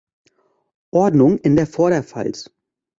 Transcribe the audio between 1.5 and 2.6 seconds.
der Vorderpfalz.